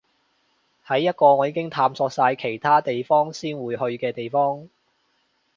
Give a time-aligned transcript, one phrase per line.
[0.83, 4.67] 係一個我已經探索晒其他地方先會去嘅地方